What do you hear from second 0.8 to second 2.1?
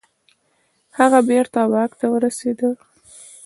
هغه بیرته واک ته